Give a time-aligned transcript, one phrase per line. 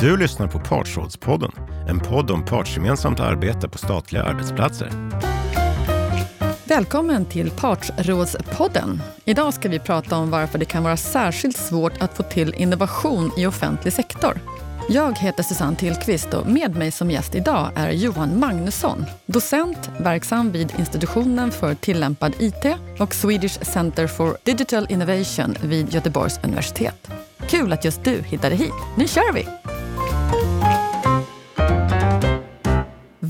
[0.00, 1.52] Du lyssnar på Partsrådspodden,
[1.88, 4.90] en podd om partsgemensamt arbete på statliga arbetsplatser.
[6.64, 9.02] Välkommen till Partsrådspodden.
[9.24, 13.30] Idag ska vi prata om varför det kan vara särskilt svårt att få till innovation
[13.36, 14.40] i offentlig sektor.
[14.88, 20.52] Jag heter Susanne Tillqvist och med mig som gäst idag är Johan Magnusson, docent verksam
[20.52, 22.66] vid institutionen för tillämpad IT
[22.98, 27.10] och Swedish Center for Digital Innovation vid Göteborgs universitet.
[27.48, 28.72] Kul att just du hittade hit.
[28.96, 29.46] Nu kör vi!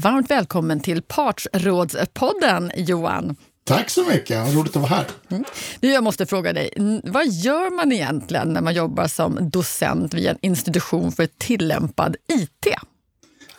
[0.06, 3.36] Varmt välkommen till Partsrådspodden, Johan.
[3.64, 5.06] Tack så mycket, roligt att vara här.
[5.30, 5.44] Mm.
[5.80, 6.70] Jag måste fråga dig,
[7.04, 12.66] vad gör man egentligen när man jobbar som docent vid en institution för tillämpad IT?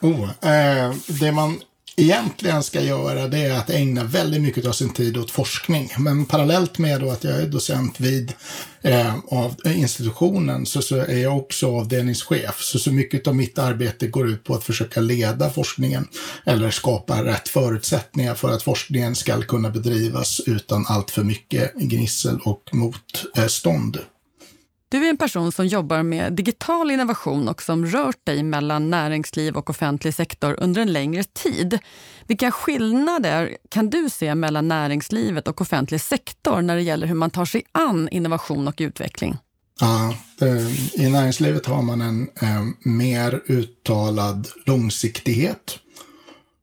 [0.02, 1.60] Oh, eh, det man
[1.98, 5.92] egentligen ska göra det är att ägna väldigt mycket av sin tid åt forskning.
[5.98, 8.34] Men parallellt med att jag är docent vid
[8.82, 12.62] eh, av institutionen så, så, är jag också avdelningschef.
[12.62, 16.08] Så, så mycket av mitt arbete går ut på att försöka leda forskningen
[16.46, 22.40] eller skapa rätt förutsättningar för att forskningen ska kunna bedrivas utan allt för mycket gnissel
[22.44, 24.00] och motstånd.
[24.90, 29.58] Du är en person som jobbar med digital innovation och som rört dig mellan näringsliv
[29.58, 31.80] och offentlig sektor under en längre tid.
[32.28, 37.30] Vilka skillnader kan du se mellan näringslivet och offentlig sektor när det gäller hur man
[37.30, 39.38] tar sig an innovation och utveckling?
[39.80, 45.80] Ja, eh, I näringslivet har man en eh, mer uttalad långsiktighet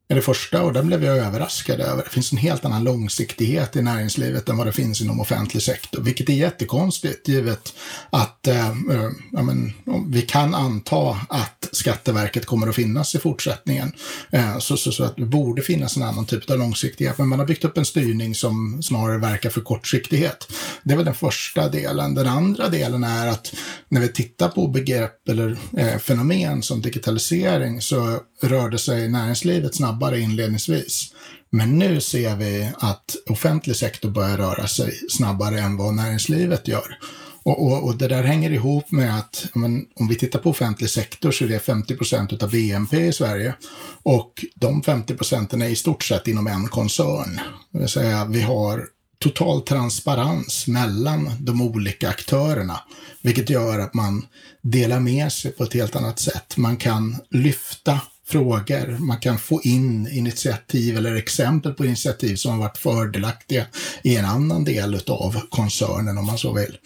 [0.07, 2.03] är det första och den blev jag överraskad över.
[2.03, 6.01] Det finns en helt annan långsiktighet i näringslivet än vad det finns inom offentlig sektor,
[6.01, 7.73] vilket är jättekonstigt givet
[8.09, 9.73] att eh, eh ja, men,
[10.07, 13.91] vi kan anta att Skatteverket kommer att finnas i fortsättningen.
[14.31, 17.39] Eh, så, så, så, att det borde finnas en annan typ av långsiktighet, men man
[17.39, 20.51] har byggt upp en styrning som snarare verkar för kortsiktighet.
[20.83, 22.15] Det är väl den första delen.
[22.15, 23.53] Den andra delen är att
[23.89, 29.94] när vi tittar på begrepp eller eh, fenomen som digitalisering så rörde sig näringslivet snabbare
[30.17, 31.13] inledningsvis.
[31.49, 36.97] Men nu ser vi att offentlig sektor börjar röra sig snabbare än vad näringslivet gör.
[37.43, 40.89] Och, och, och det där hänger ihop med att men, om vi tittar på offentlig
[40.89, 43.55] sektor så är det 50 procent av BNP i Sverige.
[44.03, 47.39] Och de 50 procenten är i stort sett inom en koncern.
[47.71, 48.85] Det vill säga vi har
[49.19, 52.79] total transparens mellan de olika aktörerna,
[53.21, 54.25] vilket gör att man
[54.61, 56.57] delar med sig på ett helt annat sätt.
[56.57, 58.97] Man kan lyfta frågor.
[58.99, 63.65] Man kan få in initiativ eller exempel på initiativ som har varit fördelaktiga
[64.03, 66.77] i en annan del av koncernen om man så vill.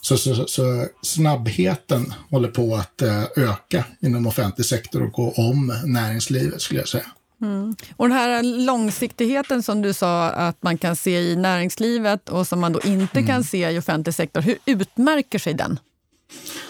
[0.00, 5.74] Så, så, så, snabbheten håller på att eh, öka inom offentlig sektor och gå om
[5.84, 7.06] näringslivet skulle jag säga.
[7.42, 7.76] Mm.
[7.96, 12.60] Och den här långsiktigheten som du sa att man kan se i näringslivet och som
[12.60, 13.26] man då inte mm.
[13.26, 15.78] kan se i offentlig sektor, hur utmärker sig den?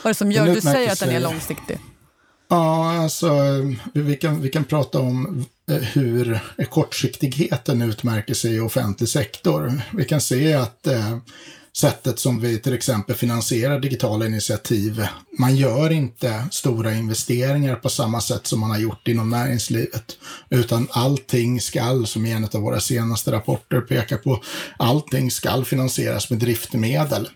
[0.03, 1.79] Vad är det som gör att du säger att den är långsiktig?
[2.53, 3.31] Ja, alltså
[3.95, 9.83] vi kan, vi kan prata om eh, hur eh, kortsiktigheten utmärker sig i offentlig sektor.
[9.93, 11.17] Vi kan se att eh,
[11.77, 15.07] sättet som vi till exempel finansierar digitala initiativ,
[15.39, 20.17] man gör inte stora investeringar på samma sätt som man har gjort inom näringslivet,
[20.51, 24.43] utan allting skall, som en av våra senaste rapporter pekar på,
[24.77, 27.29] allting skall finansieras med driftmedel.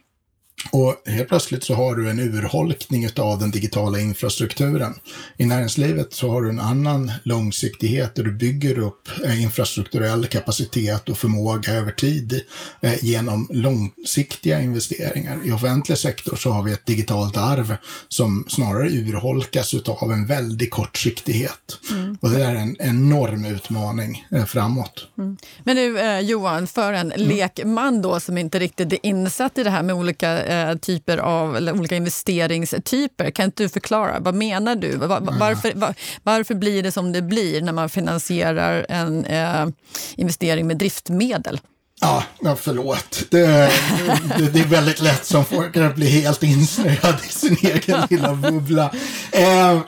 [0.70, 4.94] Och helt plötsligt så har du en urholkning av den digitala infrastrukturen.
[5.36, 11.08] I näringslivet så har du en annan långsiktighet där du bygger upp eh, infrastrukturell kapacitet
[11.08, 12.40] och förmåga över tid
[12.80, 15.38] eh, genom långsiktiga investeringar.
[15.44, 17.76] I offentlig sektor så har vi ett digitalt arv
[18.08, 21.78] som snarare urholkas av en väldig kortsiktighet.
[21.90, 22.18] Mm.
[22.20, 25.08] Och det är en enorm utmaning eh, framåt.
[25.18, 25.36] Mm.
[25.64, 27.28] Men nu Johan, för en mm.
[27.28, 31.56] lekman då som inte riktigt är insatt i det här med olika eh, typer av,
[31.56, 33.30] eller olika investeringstyper.
[33.30, 34.18] Kan inte du förklara?
[34.20, 34.96] Vad menar du?
[34.96, 39.66] Var, varför, var, varför blir det som det blir när man finansierar en eh,
[40.16, 41.60] investering med driftmedel?
[42.00, 43.24] Ja, ja förlåt.
[43.30, 43.46] Det,
[44.38, 48.34] det, det, är väldigt lätt som folk att bli helt insnöad i sin egen lilla
[48.34, 48.94] bubbla.
[49.32, 49.80] Eh, eh,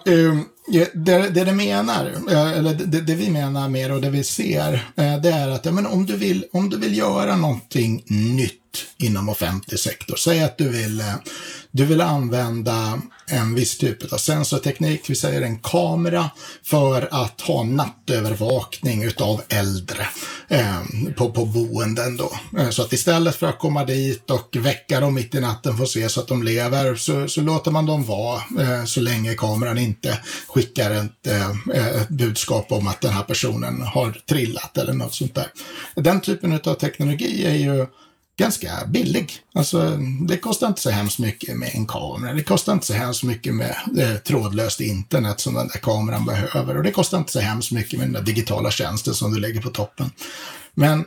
[0.95, 5.21] det, det det menar, eller det, det, vi menar mer och det vi ser, eh,
[5.21, 8.55] det är att ja, men om, du vill, om du vill göra någonting nytt
[8.99, 10.17] inom offentlig sektor.
[10.17, 11.15] Säg att du vill, eh,
[11.71, 13.01] du vill använda
[13.31, 16.31] en viss typ av sensorteknik, vi säger en kamera,
[16.65, 20.07] för att ha nattövervakning utav äldre
[20.49, 20.83] eh,
[21.17, 22.33] på, på boenden då.
[22.59, 25.85] Eh, så att istället för att komma dit och väcka dem mitt i natten för
[25.85, 29.35] att se så att de lever, så, så låter man dem vara eh, så länge
[29.35, 30.19] kameran inte
[30.59, 35.15] skickar ett, eh, eh, ett budskap om att den här personen har trillat eller något
[35.15, 35.47] sånt där.
[35.95, 37.87] Den typen av teknologi är ju
[38.39, 39.33] ganska billig.
[39.55, 39.97] Alltså,
[40.29, 42.33] det kostar inte så hemskt mycket med en kamera.
[42.33, 46.77] Det kostar inte så hemskt mycket med eh, trådlöst internet som den där kameran behöver.
[46.77, 49.61] Och det kostar inte så hemskt mycket med den där digitala tjänsten som du lägger
[49.61, 50.11] på toppen.
[50.75, 51.05] Men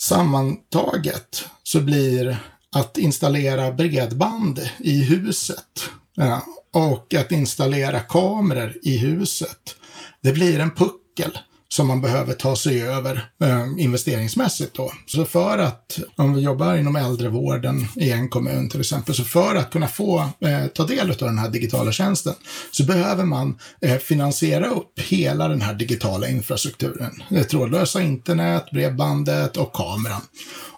[0.00, 2.38] sammantaget så blir
[2.72, 6.42] att installera bredband i huset ja,
[6.74, 9.76] och att installera kameror i huset.
[10.20, 11.38] Det blir en puckel
[11.68, 14.92] som man behöver ta sig över eh, investeringsmässigt då.
[15.06, 19.54] Så för att, om vi jobbar inom äldrevården i en kommun till exempel, så för
[19.54, 22.34] att kunna få eh, ta del av den här digitala tjänsten
[22.70, 27.22] så behöver man eh, finansiera upp hela den här digitala infrastrukturen.
[27.30, 30.22] Det trådlösa internet, bredbandet och kameran.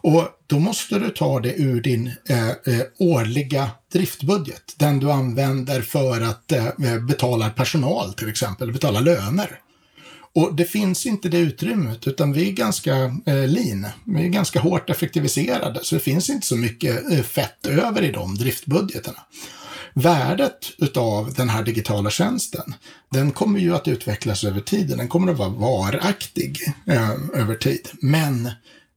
[0.02, 4.74] Och då måste du ta det ur din eh, eh, årliga driftbudget.
[4.76, 9.60] Den du använder för att eh, eh betala personal till exempel, betala löner.
[10.36, 12.94] Och det finns inte det utrymmet, utan vi är ganska
[13.26, 13.86] eh, lean.
[14.04, 18.12] Vi är ganska hårt effektiviserade, så det finns inte så mycket eh, fett över i
[18.12, 19.18] de driftbudgeterna.
[19.94, 22.74] Värdet utav den här digitala tjänsten,
[23.12, 24.98] den kommer ju att utvecklas över tiden.
[24.98, 27.88] Den kommer att vara varaktig eh, över tid.
[28.00, 28.50] Men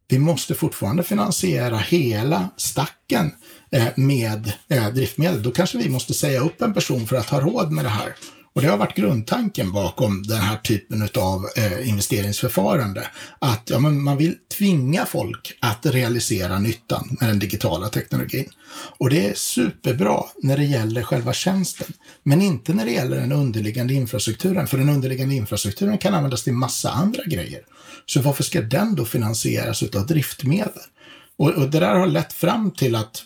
[0.08, 3.32] vi måste fortfarande finansiera hela stacken
[3.72, 5.44] eh, med eh, driftmedel.
[5.44, 8.16] Då kanske vi måste säga upp en person för att ha råd med det här.
[8.60, 13.08] Och det har varit grundtanken bakom den här typen av eh, investeringsförfarande.
[13.40, 18.50] Att ja, men man vill tvinga folk att realisera nyttan med den digitala teknologin.
[18.98, 21.88] Och det är superbra när det gäller själva tjänsten,
[22.24, 24.68] men inte när det gäller den underliggande infrastrukturen.
[24.68, 27.62] För den underliggande infrastrukturen kan användas till massa andra grejer.
[28.06, 30.84] Så varför ska den då finansieras av driftmedel?
[31.38, 33.24] Och, och det där har lett fram till att,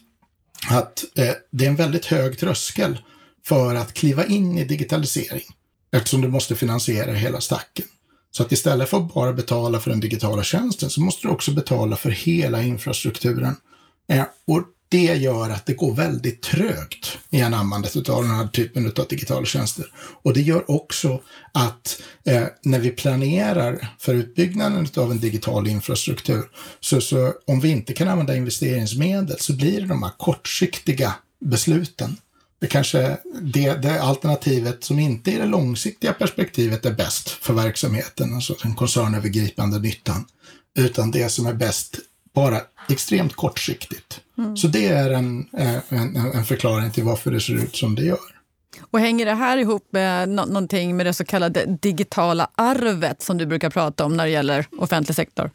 [0.69, 2.97] att eh, det är en väldigt hög tröskel
[3.45, 5.45] för att kliva in i digitalisering
[5.91, 7.85] eftersom du måste finansiera hela stacken.
[8.31, 11.51] Så att istället för att bara betala för den digitala tjänsten så måste du också
[11.51, 13.55] betala för hela infrastrukturen.
[14.09, 18.85] Eh, och det gör att det går väldigt trögt i anammandet av den här typen
[18.85, 19.85] av digitala tjänster.
[19.95, 26.43] Och det gör också att eh, när vi planerar för utbyggnaden av en digital infrastruktur,
[26.79, 32.17] så, så om vi inte kan använda investeringsmedel så blir det de här kortsiktiga besluten
[32.63, 38.33] det kanske det, det alternativet som inte i det långsiktiga perspektivet är bäst för verksamheten,
[38.33, 40.25] alltså den koncernövergripande nyttan,
[40.77, 41.99] utan det som är bäst
[42.33, 44.19] bara extremt kortsiktigt.
[44.37, 44.57] Mm.
[44.57, 45.47] Så det är en,
[45.89, 48.39] en, en förklaring till varför det ser ut som det gör.
[48.91, 53.45] Och hänger det här ihop med någonting med det så kallade digitala arvet som du
[53.45, 55.51] brukar prata om när det gäller offentlig sektor?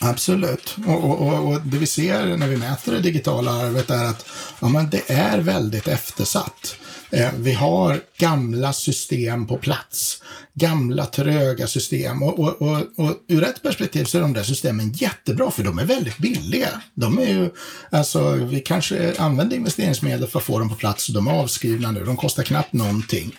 [0.00, 0.76] Absolut.
[0.86, 4.26] Och, och, och, det vi ser när vi mäter det digitala arvet är att
[4.60, 6.76] ja, men det är väldigt eftersatt.
[7.10, 10.22] Eh, vi har gamla system på plats.
[10.54, 12.22] Gamla tröga system.
[12.22, 15.78] Och, och, och, och ur ett perspektiv så är de där systemen jättebra för de
[15.78, 16.82] är väldigt billiga.
[16.94, 17.50] De är ju,
[17.90, 21.90] alltså vi kanske använder investeringsmedel för att få dem på plats och de är avskrivna
[21.90, 22.04] nu.
[22.04, 23.36] De kostar knappt någonting.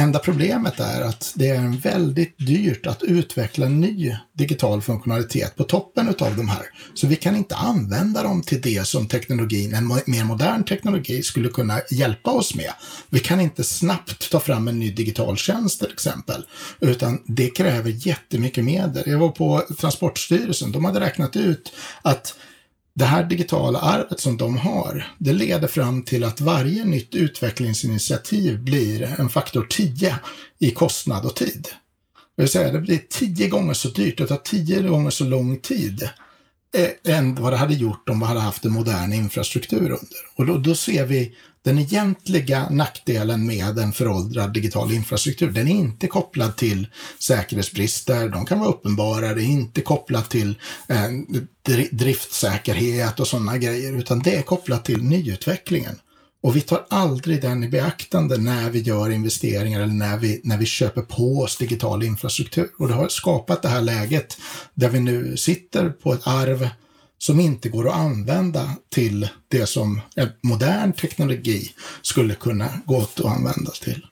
[0.00, 6.08] Enda problemet är att det är väldigt dyrt att utveckla ny digital funktionalitet på toppen
[6.08, 6.62] av de här.
[6.94, 11.48] Så vi kan inte använda dem till det som teknologin, en mer modern teknologi skulle
[11.48, 12.72] kunna hjälpa oss med.
[13.10, 16.44] Vi kan inte snabbt ta fram en ny digital tjänst till exempel,
[16.80, 19.02] utan det kräver jättemycket medel.
[19.06, 21.72] Jag var på Transportstyrelsen, de hade räknat ut
[22.02, 22.34] att
[22.94, 28.60] det här digitala arvet som de har, det leder fram till att varje nytt utvecklingsinitiativ
[28.60, 30.16] blir en faktor 10
[30.58, 31.68] i kostnad och tid.
[32.36, 35.60] Det vill säga, det blir tio gånger så dyrt, det tar tio gånger så lång
[35.60, 36.08] tid
[36.74, 40.18] Eh, än vad det hade gjort om vi hade haft en modern infrastruktur under.
[40.36, 45.74] Och då, då ser vi den egentliga nackdelen med en föråldrad digital infrastruktur, den är
[45.74, 46.86] inte kopplad till
[47.18, 50.58] säkerhetsbrister, de kan vara uppenbara, det är inte kopplat till
[50.88, 51.08] eh,
[51.90, 55.96] driftsäkerhet och sådana grejer, utan det är kopplat till nyutvecklingen.
[56.42, 60.58] Och vi tar aldrig den i beaktande när vi gör investeringar eller när vi, när
[60.58, 62.68] vi köper på oss digital infrastruktur.
[62.78, 64.36] Och det har skapat det här läget
[64.74, 66.68] där vi nu sitter på ett arv
[67.18, 70.00] som inte går att använda till det som
[70.42, 74.06] modern teknologi skulle kunna gå att användas till.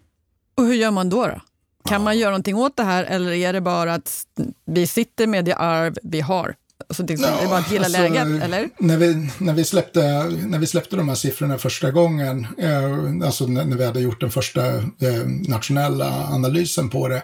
[0.56, 1.26] Och hur gör man då?
[1.26, 1.40] då?
[1.84, 4.26] Kan man göra någonting åt det här eller är det bara att
[4.66, 6.54] vi sitter med det arv vi har?
[6.90, 8.68] Så det, ja, är bara att gilla alltså, läget, eller?
[8.78, 13.46] När vi, när, vi släppte, när vi släppte de här siffrorna första gången, eh, alltså
[13.46, 17.22] när, när, vi hade gjort den första eh, nationella analysen på det,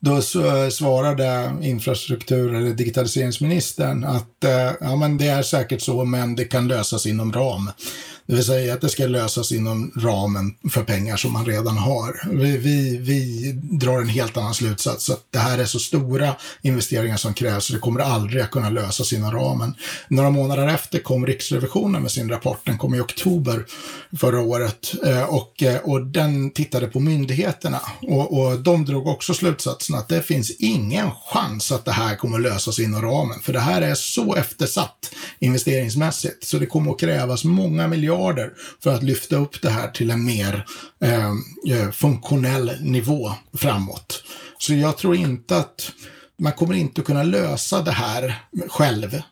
[0.00, 6.36] då så, svarade infrastruktur eller digitaliseringsministern att eh, ja, men det är säkert så, men
[6.36, 7.70] det kan lösas inom ram.
[8.26, 12.28] Det vill säga att det ska lösas inom ramen för pengar som man redan har.
[12.30, 17.16] Vi, vi, vi drar en helt annan slutsats, att det här är så stora investeringar
[17.16, 19.74] som krävs, så det kommer aldrig att kunna lösas inom ramen.
[20.08, 23.64] Några månader efter kom Riksrevisionen med sin rapport, den kom i oktober
[24.20, 27.80] förra året, eh, och, eh, och den tittade på myndigheterna.
[28.02, 32.38] Och, och de drog också slutsatsen att det finns ingen chans att det här kommer
[32.38, 37.44] lösas inom ramen, för det här är så eftersatt investeringsmässigt, så det kommer att krävas
[37.44, 38.15] många miljarder
[38.82, 40.66] för att lyfta upp det här till en mer
[41.00, 41.30] eh,
[41.70, 44.22] eh, funktionell nivå framåt.
[44.58, 45.92] Så jag tror inte att
[46.38, 49.22] man kommer inte kunna lösa det här själv.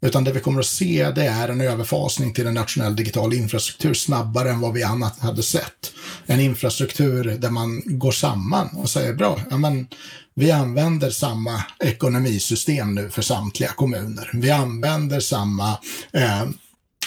[0.00, 3.94] Utan det vi kommer att se det är en överfasning till en nationell digital infrastruktur
[3.94, 5.92] snabbare än vad vi annat hade sett.
[6.26, 9.86] En infrastruktur där man går samman och säger bra, ja men
[10.34, 14.30] vi använder samma ekonomisystem nu för samtliga kommuner.
[14.34, 15.78] Vi använder samma
[16.12, 16.48] eh,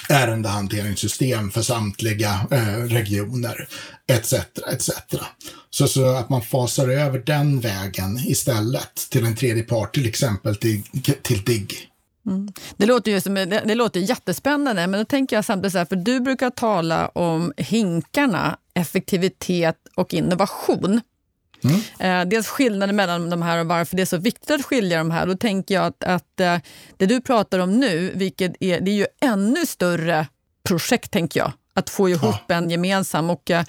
[0.09, 3.67] ärendehanteringssystem för samtliga eh, regioner,
[4.07, 4.33] etc.
[4.71, 4.89] etc.
[5.69, 10.55] Så, så att man fasar över den vägen istället till en tredje part, till exempel
[10.55, 10.83] till,
[11.21, 11.87] till DIGG.
[12.25, 12.53] Mm.
[12.77, 15.85] Det, låter ju som, det, det, låter jättespännande, men då tänker jag samtidigt så här,
[15.85, 21.01] för du brukar tala om hinkarna, effektivitet och innovation.
[21.63, 21.81] Mm.
[21.99, 25.11] Eh, dels skillnaden mellan de här och varför det är så viktigt att skilja de
[25.11, 25.25] här.
[25.25, 26.57] Då tänker jag att, att eh,
[26.97, 30.27] det du pratar om nu, vilket är, det är ju ännu större
[30.63, 32.55] projekt, tänker jag att få ihop ja.
[32.55, 33.29] en gemensam.
[33.29, 33.63] Och, ja.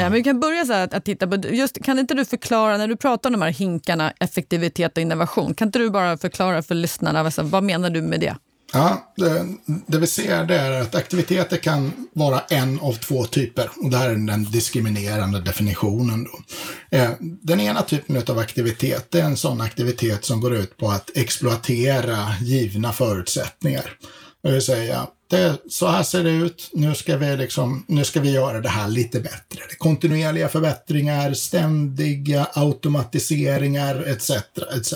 [0.00, 2.88] eh, vi kan börja så att, att, titta på, just, kan inte du förklara, när
[2.88, 6.74] du pratar om de här hinkarna, effektivitet och innovation, kan inte du bara förklara för
[6.74, 8.36] lyssnarna, vad menar du med det?
[8.72, 9.46] Ja, det,
[9.86, 13.70] det vi ser det är att aktiviteter kan vara en av två typer.
[13.76, 16.24] Och det här är den diskriminerande definitionen.
[16.24, 16.40] Då.
[16.98, 21.10] Eh, den ena typen av aktivitet är en sån aktivitet som går ut på att
[21.16, 23.92] exploatera givna förutsättningar.
[24.42, 28.20] Det vill säga, det, så här ser det ut, nu ska, vi liksom, nu ska
[28.20, 29.60] vi göra det här lite bättre.
[29.78, 34.30] Kontinuerliga förbättringar, ständiga automatiseringar etc.
[34.76, 34.94] etc.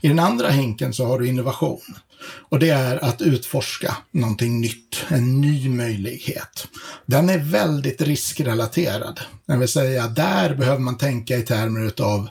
[0.00, 1.80] I den andra hinken så har du innovation.
[2.24, 6.68] Och det är att utforska någonting nytt, en ny möjlighet.
[7.06, 9.20] Den är väldigt riskrelaterad.
[9.46, 12.28] Det vill säga, där behöver man tänka i termer utav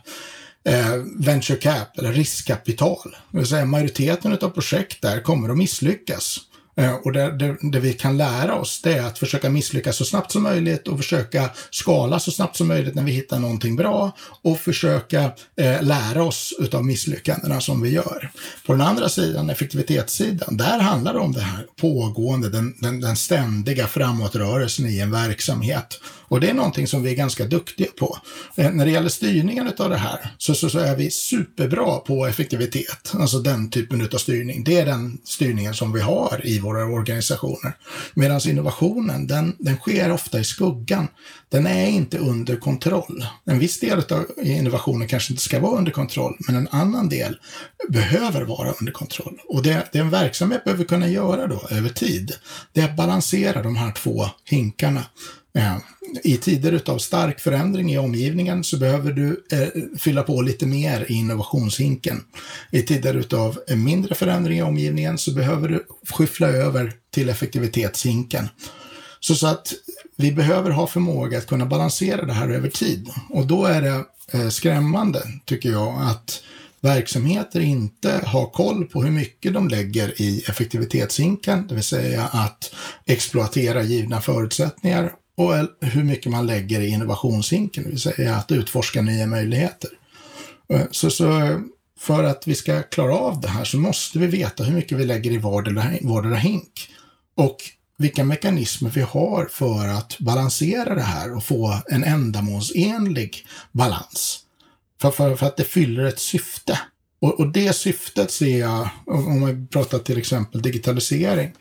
[0.66, 3.16] eh, venture cap, eller riskkapital.
[3.32, 6.40] Det vill säga majoriteten av projekt där kommer att misslyckas.
[6.76, 10.06] Eh, och det, det, det, vi kan lära oss det är att försöka misslyckas så
[10.06, 14.12] snabbt som möjligt och försöka skala så snabbt som möjligt när vi hittar någonting bra
[14.42, 15.24] och försöka
[15.58, 18.32] eh, lära oss utav misslyckandena som vi gör.
[18.66, 23.16] På den andra sidan, effektivitetssidan, där handlar det om det här pågående, den, den, den
[23.16, 26.00] ständiga framåtrörelsen i en verksamhet.
[26.32, 28.18] Och det är någonting som vi är ganska duktiga på.
[28.56, 32.26] Eh, när det gäller styrningen av det här så, så, så, är vi superbra på
[32.26, 34.64] effektivitet, alltså den typen av styrning.
[34.64, 37.78] Det är den styrningen som vi har i våra organisationer.
[38.14, 41.08] Medan innovationen, den, den sker ofta i skuggan.
[41.50, 43.26] Den är inte under kontroll.
[43.46, 47.38] En viss del av innovationen kanske inte ska vara under kontroll, men en annan del
[47.90, 49.40] behöver vara under kontroll.
[49.48, 52.34] Och det, det en verksamhet behöver kunna göra då över tid,
[52.74, 55.04] det är att balansera de här två hinkarna.
[55.54, 55.78] Eh,
[56.24, 59.68] I tider av stark förändring i omgivningen så behöver du eh,
[60.00, 62.24] fylla på lite mer i innovationshinken.
[62.72, 68.50] I tider av mindre förändring i omgivningen så behöver du skyffla över till effektivitetshinken.
[69.20, 69.74] Så, så att
[70.16, 73.10] vi behöver ha förmåga att kunna balansera det här över tid.
[73.30, 76.44] Och då är det eh, skrämmande, tycker jag, att
[76.82, 82.74] verksamheter inte har koll på hur mycket de lägger i effektivitetshinken, det vill säga att
[83.06, 89.02] exploatera givna förutsättningar och hur mycket man lägger i innovationshinken, det vill säga att utforska
[89.02, 89.90] nya möjligheter.
[90.74, 91.60] Eh, så, så
[92.00, 95.06] för att vi ska klara av det här så måste vi veta hur mycket vi
[95.06, 96.90] lägger i vardera hink
[97.36, 97.58] och
[97.98, 104.40] vilka mekanismer vi har för att balansera det här och få en ändamålsenlig balans.
[105.02, 106.80] För, för, för att det fyller ett syfte.
[107.22, 111.52] Och, och det syftet ser jag, om vi pratar till exempel digitalisering,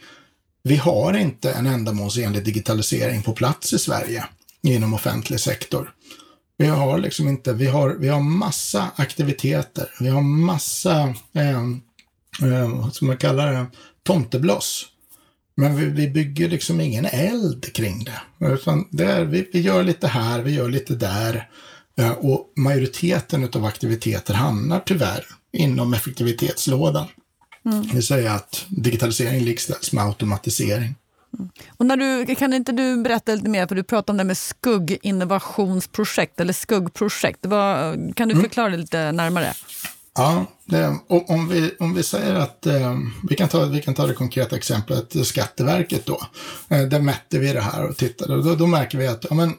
[0.62, 4.24] vi har inte en ändamålsenlig digitalisering på plats i Sverige
[4.62, 5.92] inom offentlig sektor.
[6.58, 11.60] Vi har liksom inte, vi har, vi har massa aktiviteter, vi har massa, eh,
[12.42, 13.66] eh, vad ska man kalla det,
[14.02, 14.86] tomtebloss.
[15.54, 18.46] Men vi, vi, bygger liksom ingen eld kring det.
[18.46, 21.48] Utan det är, vi, vi gör lite här, vi gör lite där.
[21.98, 27.06] Eh, och majoriteten av aktiviteter hamnar tyvärr inom effektivitetslådan.
[27.70, 27.86] Mm.
[27.86, 30.94] Det vill säga att digitalisering likställs med automatisering.
[31.38, 31.50] Mm.
[31.76, 34.38] Och när du, kan inte du berätta lite mer, för du pratar om det med
[34.38, 37.46] skugginnovationsprojekt eller skuggprojekt.
[37.46, 38.42] Vad, kan du mm.
[38.42, 39.52] förklara det lite närmare?
[40.14, 42.98] Ja, det, om, vi, om vi säger att eh,
[43.28, 46.20] vi, kan ta, vi kan ta det konkreta exemplet Skatteverket då.
[46.68, 48.42] Eh, där mätte vi det här och tittade.
[48.42, 49.54] Då, då märker vi att ja, men,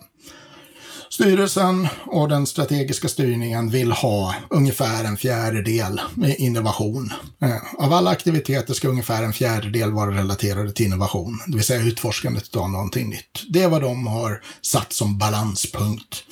[1.21, 7.13] Styrelsen och den strategiska styrningen vill ha ungefär en fjärdedel med innovation.
[7.41, 11.83] Eh, av alla aktiviteter ska ungefär en fjärdedel vara relaterade till innovation, det vill säga
[11.83, 13.43] utforskandet av någonting nytt.
[13.49, 16.23] Det är vad de har satt som balanspunkt.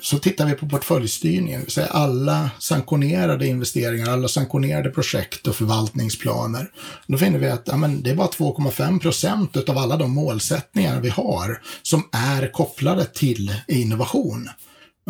[0.00, 5.56] Så tittar vi på portföljstyrningen, det vill säga alla sanktionerade investeringar, alla sanktionerade projekt och
[5.56, 6.70] förvaltningsplaner.
[7.06, 11.00] Då finner vi att ja, men det är bara 2,5 procent av alla de målsättningar
[11.00, 14.48] vi har som är kopplade till innovation.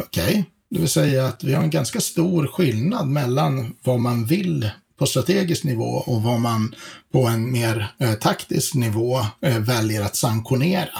[0.00, 0.44] Okej, okay.
[0.70, 5.06] det vill säga att vi har en ganska stor skillnad mellan vad man vill på
[5.06, 6.74] strategisk nivå och vad man
[7.12, 10.98] på en mer eh, taktisk nivå eh, väljer att sanktionera.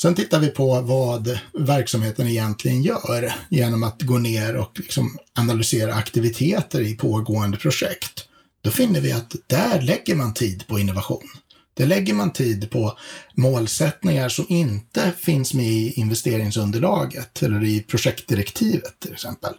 [0.00, 5.94] Sen tittar vi på vad verksamheten egentligen gör genom att gå ner och liksom analysera
[5.94, 8.24] aktiviteter i pågående projekt.
[8.62, 11.28] Då finner vi att där lägger man tid på innovation.
[11.74, 12.98] Där lägger man tid på
[13.34, 19.54] målsättningar som inte finns med i investeringsunderlaget eller i projektdirektivet till exempel.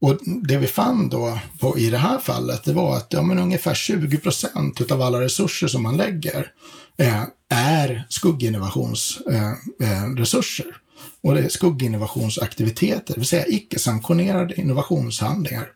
[0.00, 3.38] Och det vi fann då på, i det här fallet, det var att ja, men
[3.38, 6.52] ungefär 20 procent av alla resurser som man lägger
[6.98, 7.22] eh,
[7.54, 10.64] är skugginnovationsresurser.
[10.64, 10.74] Eh, eh,
[11.20, 15.68] Och det är skugginnovationsaktiviteter, det vill säga icke-sanktionerade innovationshandlingar.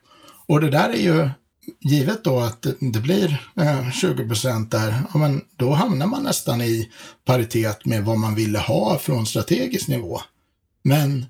[0.47, 1.29] Och det där är ju
[1.79, 6.61] givet då att det blir eh, 20 procent där, ja, men då hamnar man nästan
[6.61, 6.89] i
[7.25, 10.21] paritet med vad man ville ha från strategisk nivå.
[10.83, 11.25] Men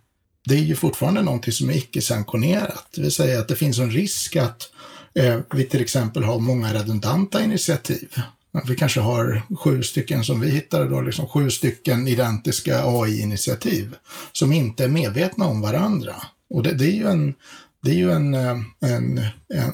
[0.45, 2.87] det är ju fortfarande någonting som är icke-sanktionerat.
[2.95, 4.69] Det vill säga att det finns en risk att
[5.15, 8.21] eh, vi till exempel har många redundanta initiativ.
[8.67, 13.95] Vi kanske har sju stycken som vi hittade då, liksom sju stycken identiska AI-initiativ
[14.31, 16.15] som inte är medvetna om varandra.
[16.49, 17.33] Och det, det är ju en
[17.81, 19.25] det är ju en, eh, en,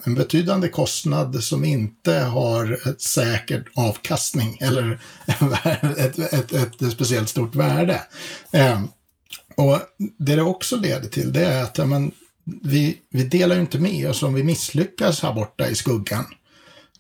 [0.06, 7.30] en, betydande kostnad som inte har ett säkert avkastning eller ett, ett, ett, ett speciellt
[7.30, 8.02] stort värde.
[8.52, 8.82] Eh,
[9.56, 9.80] och
[10.18, 12.12] det det också leder till det är att ja, men,
[12.64, 16.26] vi, vi delar ju inte med oss om vi misslyckas här borta i skuggan.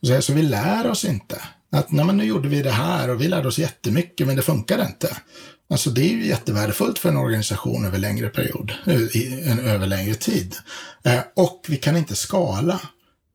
[0.01, 1.41] Så, så vi lär oss inte.
[1.72, 4.41] Att nej, men nu gjorde vi det här och vi lärde oss jättemycket men det
[4.41, 5.17] funkade inte.
[5.69, 9.88] Alltså det är ju jättevärdefullt för en organisation över längre period, eh, i en, över
[9.88, 10.55] längre tid.
[11.04, 12.82] Eh, och vi kan inte skala.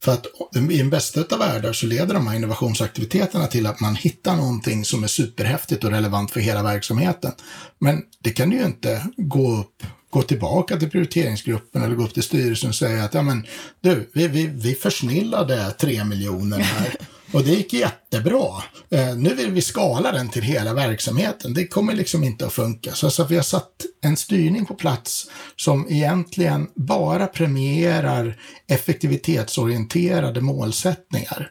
[0.04, 0.26] För att
[0.70, 4.84] i den bästa av världar så leder de här innovationsaktiviteterna till att man hittar någonting
[4.84, 7.32] som är superhäftigt och relevant för hela verksamheten.
[7.78, 12.22] Men det kan ju inte gå upp gå tillbaka till prioriteringsgruppen eller gå upp till
[12.22, 13.46] styrelsen och säga att ja men
[13.80, 16.94] du, vi, vi, vi försnillade tre miljoner här.
[17.32, 18.62] Och det gick jättebra.
[18.90, 21.54] Eh, nu vill vi skala den till hela verksamheten.
[21.54, 22.92] Det kommer liksom inte att funka.
[22.92, 31.50] Så alltså, vi har satt en styrning på plats som egentligen bara premierar effektivitetsorienterade målsättningar.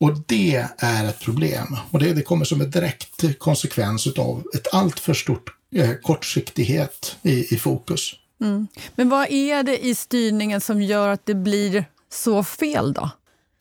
[0.00, 1.76] Och det är ett problem.
[1.90, 7.54] Och det, det kommer som en direkt konsekvens av ett alltför stort eh, kortsiktighet i,
[7.54, 8.12] i fokus.
[8.40, 8.68] Mm.
[8.94, 13.10] Men vad är det i styrningen som gör att det blir så fel då?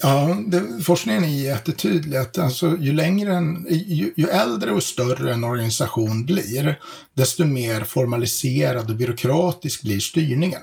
[0.04, 5.34] Ja, det, forskningen är jättetydlig att alltså, ju, längre en, ju, ju, äldre och större
[5.34, 6.80] en organisation blir,
[7.14, 10.62] desto mer formaliserad och byråkratisk blir styrningen.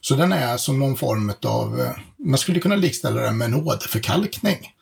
[0.00, 1.90] Så den är som någon form av, eh,
[2.26, 4.72] man skulle kunna likställa den med en åderförkalkning.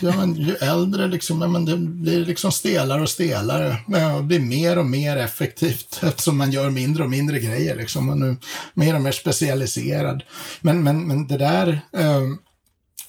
[0.00, 3.76] Ja, men ju äldre liksom, ja, men det blir liksom stelare och stelare.
[3.88, 7.76] Ja, det blir mer och mer effektivt eftersom man gör mindre och mindre grejer.
[7.76, 8.36] Liksom, och nu
[8.74, 10.22] mer och mer specialiserad.
[10.60, 12.22] Men, men, men det där, eh,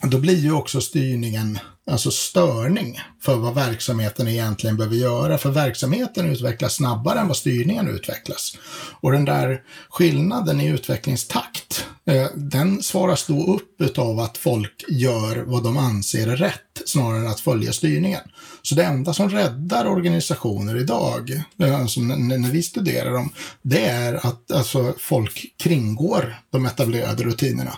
[0.09, 1.59] då blir ju också styrningen
[1.91, 5.37] alltså störning för vad verksamheten egentligen behöver göra.
[5.37, 8.57] För verksamheten utvecklas snabbare än vad styrningen utvecklas.
[9.01, 15.43] Och den där skillnaden i utvecklingstakt, eh, den svaras då upp av att folk gör
[15.47, 18.21] vad de anser är rätt snarare än att följa styrningen.
[18.61, 23.29] Så det enda som räddar organisationer idag, eh, alltså när vi studerar dem,
[23.61, 27.77] det är att alltså, folk kringgår de etablerade rutinerna.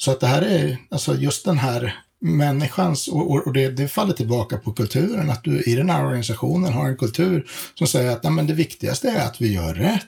[0.00, 4.12] Så att det här är, alltså just den här människans, och, och det, det, faller
[4.12, 8.22] tillbaka på kulturen, att du i den här organisationen har en kultur som säger att
[8.22, 10.04] nej, men det viktigaste är att vi gör rätt.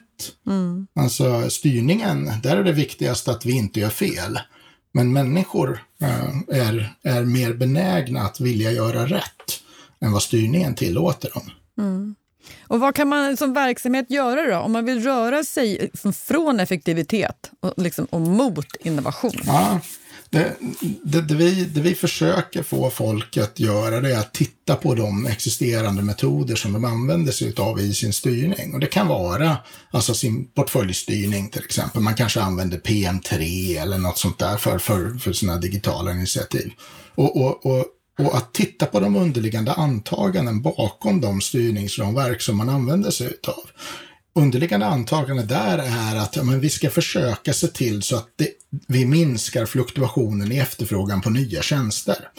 [0.47, 0.87] Mm.
[0.95, 4.39] Alltså styrningen, där är det viktigaste att vi inte gör fel.
[4.93, 9.61] Men människor äh, är, är mer benägna att vilja göra rätt
[10.01, 11.51] än vad styrningen tillåter dem.
[11.79, 12.15] Mm.
[12.67, 17.51] Och vad kan man som verksamhet göra då om man vill röra sig från effektivitet
[17.59, 19.41] och, liksom, och mot innovation?
[19.45, 19.79] Ja,
[20.33, 20.55] Det,
[21.03, 24.95] det, det, vi, det vi försöker få folk att göra det är att titta på
[24.95, 28.73] de existerande metoder som de använder sig av i sin styrning.
[28.73, 29.57] Och det kan vara
[29.91, 32.01] alltså sin portföljstyrning till exempel.
[32.01, 36.71] Man kanske använder PM3 eller något sånt där för, för, för sina digitala initiativ.
[37.15, 37.85] Och, och, och,
[38.19, 43.69] och att titta på de underliggande antaganden bakom de styrningsramverk som man använder sig av
[44.35, 48.49] underliggande antagande där är att ja, men vi ska försöka se till så att det,
[48.87, 52.29] vi minskar fluktuationen i efterfrågan på nya tjänster.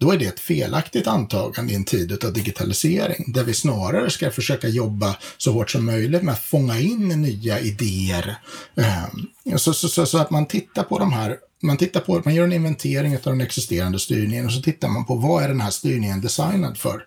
[0.00, 4.30] Då är det ett felaktigt antagande i en tid av digitalisering, där vi snarare ska
[4.30, 8.38] försöka jobba så hårt som möjligt med att fånga in nya idéer.
[8.76, 12.34] Ehm, så, så, så, så att man tittar på de här man, tittar på, man
[12.34, 15.60] gör en inventering av den existerande styrningen och så tittar man på vad är den
[15.60, 17.06] här styrningen designad för?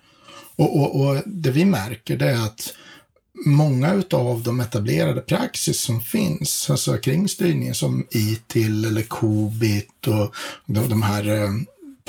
[0.55, 2.73] Och, och, och det vi märker det är att
[3.45, 10.33] många av de etablerade praxis som finns, alltså kring styrningen som ITIL eller KOBIT och
[10.65, 11.49] de här eh,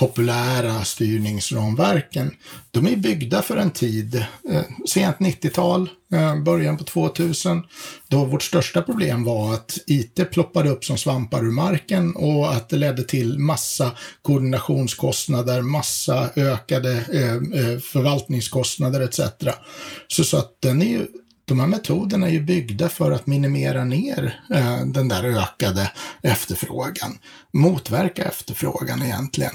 [0.00, 2.30] populära styrningsramverken,
[2.70, 4.14] de är byggda för en tid,
[4.50, 7.62] eh, sent 90-tal, eh, början på 2000,
[8.08, 12.68] då vårt största problem var att IT ploppade upp som svampar ur marken och att
[12.68, 13.90] det ledde till massa
[14.22, 19.20] koordinationskostnader, massa ökade eh, eh förvaltningskostnader etc.
[20.08, 21.06] Så, så att den är ju
[21.44, 27.18] de här metoderna är ju byggda för att minimera ner eh, den där ökade efterfrågan,
[27.52, 29.54] motverka efterfrågan egentligen.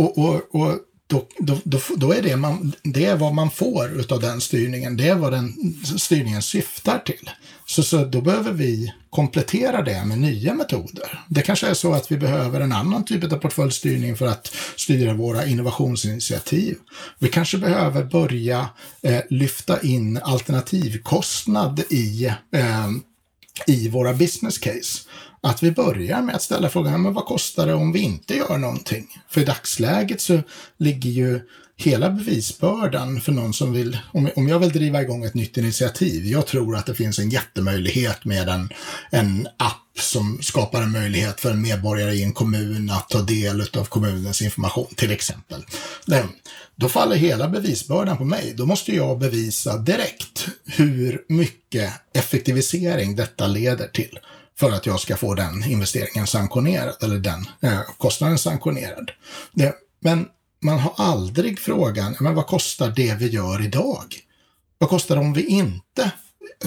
[0.00, 4.20] Och, och, och då, då, då, är det, man, det är vad man får av
[4.20, 4.96] den styrningen.
[4.96, 5.54] Det är vad den
[5.98, 7.30] styrningen syftar till.
[7.66, 11.24] Så, så då behöver vi komplettera det med nya metoder.
[11.28, 15.14] Det kanske är så att vi behöver en annan typ av portföljstyrning för att styra
[15.14, 16.76] våra innovationsinitiativ.
[17.18, 18.68] Vi kanske behöver börja
[19.02, 22.90] eh, lyfta in alternativkostnad i, eh,
[23.66, 25.00] i våra business case
[25.42, 28.58] att vi börjar med att ställa frågan, men vad kostar det om vi inte gör
[28.58, 29.06] någonting?
[29.28, 30.42] För i dagsläget så
[30.78, 31.40] ligger ju
[31.76, 36.46] hela bevisbördan för någon som vill, om, jag vill driva igång ett nytt initiativ, jag
[36.46, 38.68] tror att det finns en jättemöjlighet med en,
[39.10, 43.60] en app som skapar en möjlighet för en medborgare i en kommun att ta del
[43.60, 45.64] av kommunens information, till exempel.
[46.06, 46.28] Den,
[46.76, 48.54] då faller hela bevisbördan på mig.
[48.56, 54.18] Då måste jag bevisa direkt hur mycket effektivisering detta leder till
[54.60, 59.10] för att jag ska få den investeringen sanktionerad eller den eh, kostnaden sanktionerad.
[59.52, 60.26] Det, men
[60.62, 64.04] man har aldrig frågan, men vad kostar det vi gör idag?
[64.78, 66.12] Vad kostar det om vi inte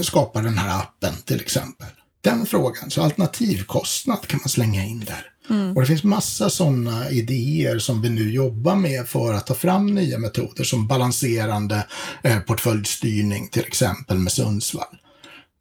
[0.02, 1.88] skapar den här appen till exempel?
[2.22, 5.30] Den frågan, så alternativkostnad kan man slänga in där.
[5.50, 5.76] Mm.
[5.76, 9.96] Och det finns massa sådana idéer som vi nu jobbar med för att ta fram
[9.96, 11.88] nya metoder som balanserande
[12.24, 14.98] eh, portföljstyrning till exempel med Sundsvall.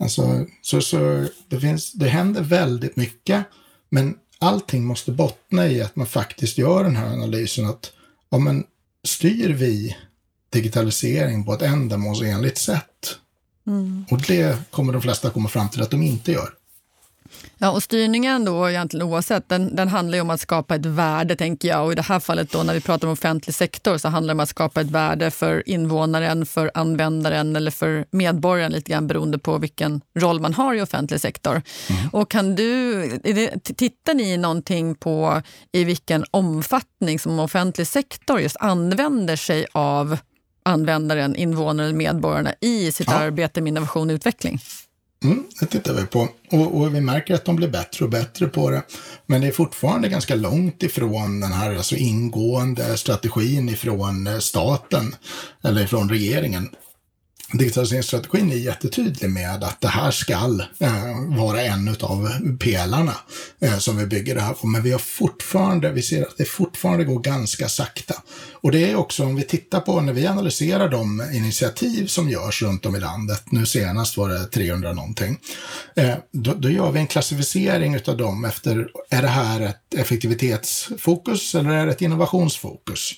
[0.03, 3.45] Alltså, så, så det, finns, det händer väldigt mycket,
[3.89, 7.93] men allting måste bottna i att man faktiskt gör den här analysen att
[8.31, 8.65] ja, men
[9.05, 9.97] styr vi
[10.51, 13.19] digitalisering på ett ändamålsenligt sätt?
[13.67, 14.05] Mm.
[14.11, 16.51] Och det kommer de flesta komma fram till att de inte gör.
[17.59, 21.37] Ja, och styrningen då egentligen oavsett, den, den handlar ju om att skapa ett värde
[21.37, 21.85] tänker jag.
[21.85, 24.37] Och i det här fallet då när vi pratar om offentlig sektor så handlar det
[24.37, 29.39] om att skapa ett värde för invånaren, för användaren eller för medborgaren lite grann beroende
[29.39, 31.53] på vilken roll man har i offentlig sektor.
[31.53, 32.09] Mm.
[32.13, 35.43] Och kan du, det, tittar ni någonting på
[35.73, 40.19] i vilken omfattning som offentlig sektor just använder sig av
[40.65, 43.15] användaren, invånaren, medborgarna i sitt ja.
[43.15, 44.61] arbete med innovation och utveckling?
[45.25, 46.29] Mm, det tittar vi på.
[46.51, 48.83] Och, och, vi märker att de blir bättre och bättre på det.
[49.27, 55.15] Men det är fortfarande ganska långt ifrån den här alltså ingående strategin ifrån eh, staten
[55.65, 56.69] eller ifrån regeringen
[57.53, 60.93] digitaliseringsstrategin är jättetydlig med att det här ska eh,
[61.29, 63.15] vara en av pelarna
[63.61, 64.67] eh, som vi bygger det här på.
[64.67, 68.15] Men vi har fortfarande, vi ser att det fortfarande går ganska sakta.
[68.53, 72.63] Och det är också om vi tittar på när vi analyserar de initiativ som görs
[72.63, 75.39] runt om i landet, nu senast var det 300 någonting,
[75.97, 81.55] eh, då, då gör vi en klassificering utav dem efter, är det här ett effektivitetsfokus
[81.55, 83.13] eller är det ett innovationsfokus?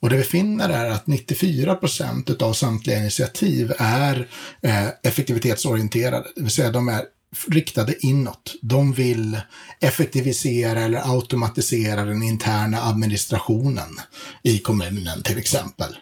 [0.00, 4.28] Och det vi finner är att 94 procent av samtliga initiativ är
[4.62, 7.02] eh, effektivitetsorienterade, det vill säga de är
[7.48, 8.54] riktade inåt.
[8.62, 9.40] De vill
[9.80, 14.00] effektivisera eller automatisera den interna administrationen
[14.42, 15.96] i kommunen till exempel.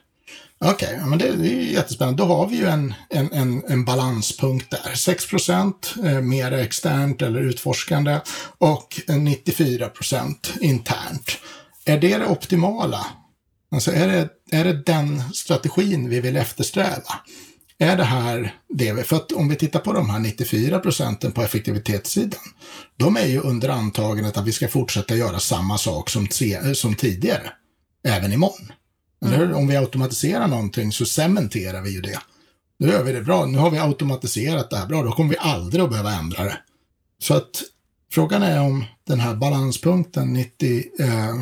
[0.58, 2.22] Okej, okay, men det, är jättespännande.
[2.22, 4.94] Då har vi ju en, en, en, en balanspunkt där.
[4.94, 8.20] 6 procent eh, mer externt eller utforskande
[8.58, 11.38] och 94 procent internt.
[11.84, 13.06] Är det det optimala?
[13.70, 17.20] Alltså är det, är det den strategin vi vill eftersträva?
[17.78, 21.32] är det här det vi, för att om vi tittar på de här 94 procenten
[21.32, 22.40] på effektivitetssidan,
[22.96, 26.28] de är ju under antagandet att vi ska fortsätta göra samma sak som,
[26.74, 27.50] som tidigare,
[28.08, 28.72] även imorgon.
[29.24, 29.54] Mm.
[29.54, 32.18] Om vi automatiserar någonting så cementerar vi ju det.
[32.78, 35.36] Nu gör vi det bra, nu har vi automatiserat det här bra, då kommer vi
[35.38, 36.58] aldrig att behöva ändra det.
[37.18, 37.62] Så att
[38.12, 41.34] frågan är om den här balanspunkten 90, eh,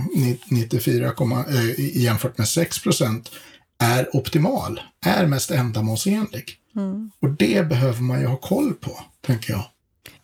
[0.50, 1.12] 94,
[1.48, 3.30] eh, jämfört med 6 procent
[3.78, 6.56] är optimal, är mest ändamålsenlig.
[6.76, 7.10] Mm.
[7.20, 9.64] Och det behöver man ju ha koll på, tänker jag.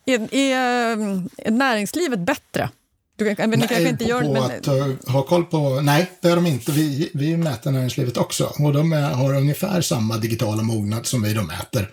[0.05, 0.97] Är, är,
[1.37, 2.69] är näringslivet bättre?
[3.15, 4.43] Du kan, men nej, kanske inte gör, på men...
[4.43, 6.71] att uh, ha koll på, nej, det är de inte.
[6.71, 11.33] Vi, vi mäter näringslivet också och de är, har ungefär samma digitala mognad som vi
[11.33, 11.91] de mäter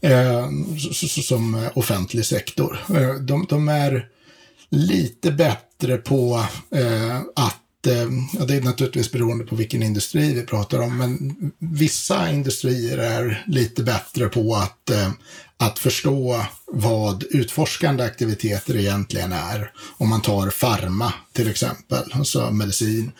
[0.00, 0.48] eh,
[1.06, 2.78] som offentlig sektor.
[2.94, 4.06] Eh, de, de, är
[4.72, 10.42] lite bättre på eh, att Eh, ja, det är naturligtvis beroende på vilken industri vi
[10.42, 15.10] pratar om, men vissa industrier är lite bättre på att, eh,
[15.56, 19.72] att förstå vad utforskande aktiviteter egentligen är.
[19.98, 23.12] Om man tar farma till exempel, alltså medicin.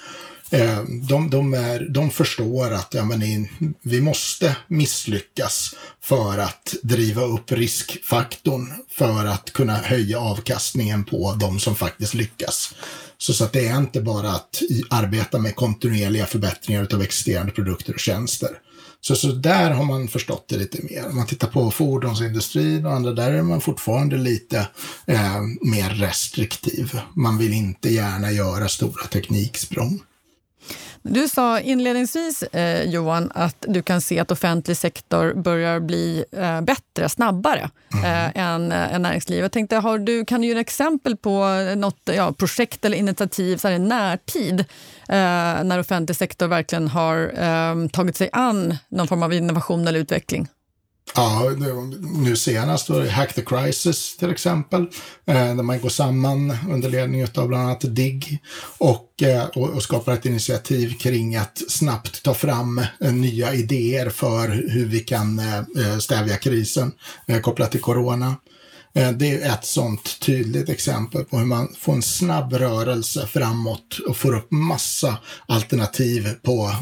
[0.53, 3.49] Eh, de, de, är, de förstår att ja, men
[3.83, 11.61] vi måste misslyckas för att driva upp riskfaktorn för att kunna höja avkastningen på de
[11.61, 12.75] som faktiskt lyckas.
[13.19, 17.95] Så, så att det är inte bara att arbeta med kontinuerliga förbättringar av existerande produkter
[17.95, 18.51] och tjänster.
[19.01, 21.09] Så, så där har man förstått det lite mer.
[21.09, 24.69] Om man tittar på fordonsindustrin och andra, där är man fortfarande lite
[25.07, 27.01] eh, mer restriktiv.
[27.15, 30.01] Man vill inte gärna göra stora tekniksprång.
[31.03, 36.61] Du sa inledningsvis, eh, Johan, att du kan se att offentlig sektor börjar bli eh,
[36.61, 38.05] bättre, snabbare mm.
[38.05, 39.43] eh, än, äh, än näringslivet.
[39.43, 43.69] Jag tänkte, har du, kan du ge exempel på något ja, projekt eller initiativ så
[43.69, 44.61] här i närtid
[45.09, 50.01] eh, när offentlig sektor verkligen har eh, tagit sig an någon form av innovation eller
[50.01, 50.49] utveckling?
[51.15, 51.51] Ja,
[52.01, 54.83] nu senast var det Hack the Crisis till exempel,
[55.27, 58.39] eh, där man går samman under ledning av bland annat DIGG
[59.23, 64.49] eh, och, och, skapar ett initiativ kring att snabbt ta fram eh, nya idéer för
[64.49, 65.41] hur vi kan
[66.01, 66.93] stävja krisen
[67.43, 68.37] kopplat till corona.
[69.15, 74.17] Det är ett sånt tydligt exempel på hur man får en snabb rörelse framåt och
[74.17, 76.73] får upp massa alternativ på,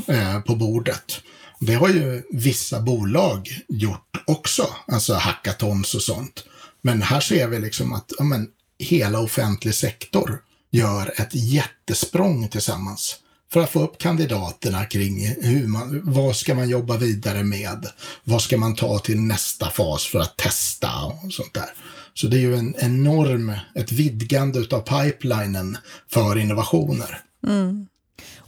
[0.47, 1.21] på bordet.
[1.61, 6.45] Det har ju vissa bolag gjort också, alltså hackathons och sånt.
[6.83, 13.17] Men här ser vi liksom att ja, men, hela offentlig sektor gör ett jättesprång tillsammans
[13.53, 17.87] för att få upp kandidaterna kring hur man, vad ska man jobba vidare med?
[18.25, 21.71] Vad ska man ta till nästa fas för att testa och sånt där.
[22.15, 27.21] Så det är ju en enorm, ett vidgande utav pipelinen för innovationer.
[27.47, 27.87] Mm.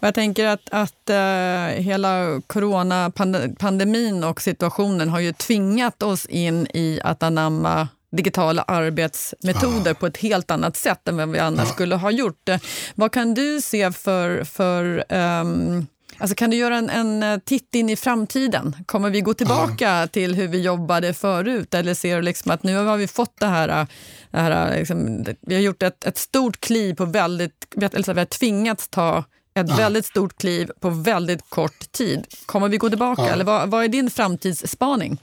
[0.05, 7.01] Jag tänker att, att uh, hela coronapandemin och situationen har ju tvingat oss in i
[7.05, 9.95] att anamma digitala arbetsmetoder ja.
[9.95, 11.75] på ett helt annat sätt än vad vi annars ja.
[11.75, 12.49] skulle ha gjort.
[12.95, 15.87] Vad kan du se för, för um,
[16.19, 18.77] Alltså kan du göra en, en titt in i framtiden?
[18.87, 20.07] Kommer vi gå tillbaka ja.
[20.07, 21.75] till hur vi jobbade förut?
[21.75, 23.87] Eller ser du liksom att nu har vi fått det här,
[24.31, 28.25] det här liksom, vi har gjort ett, ett stort kliv på väldigt, eller vi har
[28.25, 29.77] tvingats ta ett ja.
[29.77, 32.27] väldigt stort kliv på väldigt kort tid.
[32.47, 33.23] Kommer vi gå tillbaka?
[33.23, 33.29] Ja.
[33.29, 35.19] Eller vad, vad är din framtidsspaning?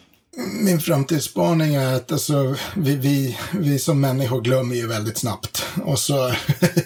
[0.62, 6.00] Min framtidsspaning är att alltså, vi, vi, vi som människor glömmer ju väldigt snabbt och
[6.00, 6.16] så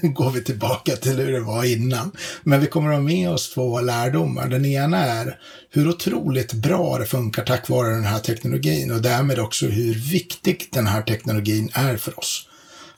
[0.02, 2.12] går vi tillbaka till hur det var innan.
[2.44, 4.48] Men vi kommer att ha med oss två lärdomar.
[4.48, 9.40] Den ena är hur otroligt bra det funkar tack vare den här teknologin och därmed
[9.40, 12.48] också hur viktig den här teknologin är för oss.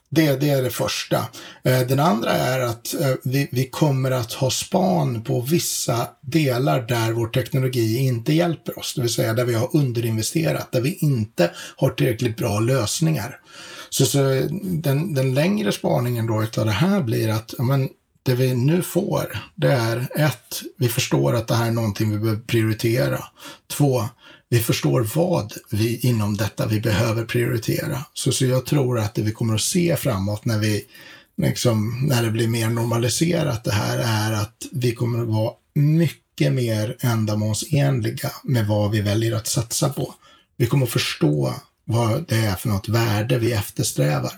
[0.10, 1.18] Det, det är det första.
[1.64, 6.82] Eh, den andra är att eh, vi, vi kommer att ha span på vissa delar
[6.82, 10.94] där vår teknologi inte hjälper oss, det vill säga där vi har underinvesterat, där vi
[10.94, 13.40] inte har tillräckligt bra lösningar.
[13.90, 17.90] Så, så den, den längre spaningen då utav det här blir att men,
[18.24, 22.18] det vi nu får, det är ett, vi förstår att det här är någonting vi
[22.18, 23.24] behöver prioritera.
[23.68, 24.04] Två,
[24.56, 28.06] vi förstår vad vi inom detta vi behöver prioritera.
[28.14, 30.86] Så, så jag tror att det vi kommer att se framåt när vi
[31.42, 36.54] liksom, när det blir mer normaliserat det här är att vi kommer att vara mycket
[36.54, 40.14] mer ändamålsenliga med vad vi väljer att satsa på.
[40.58, 41.54] Vi kommer att förstå
[41.86, 44.34] vad det är för något värde vi eftersträvar.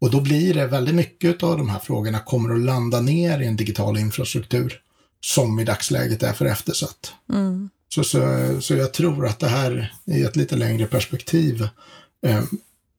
[0.00, 3.46] Och då blir det väldigt mycket av de här frågorna kommer att landa ner i
[3.46, 4.80] en digital infrastruktur
[5.20, 7.12] som i dagsläget är för eftersatt.
[7.32, 7.70] Mm.
[7.88, 8.20] Så, så,
[8.60, 11.68] så jag tror att det här i ett lite längre perspektiv
[12.26, 12.42] eh,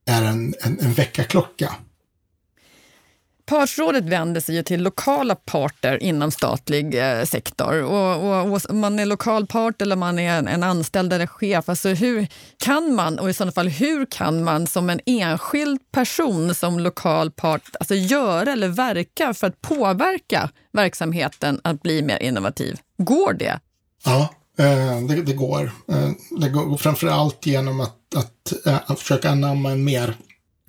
[0.05, 1.75] är en, en, en väckarklocka.
[3.47, 7.83] Partsrådet vänder sig till lokala parter inom statlig eh, sektor.
[7.83, 11.69] Och, och, och, man är lokal part eller man är en, en anställd eller chef.
[11.69, 16.55] Alltså hur kan man, och i sådana fall hur kan man som en enskild person
[16.55, 22.77] som lokal part alltså göra eller verka för att påverka verksamheten att bli mer innovativ?
[22.97, 23.59] Går det?
[24.05, 25.71] Ja, Eh, det, det går.
[25.91, 30.17] Eh, det går framförallt genom att, att, eh, att försöka anamma en mer